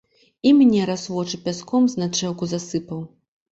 [0.51, 3.07] І мне раз вочы пяском знячэўку засыпаў.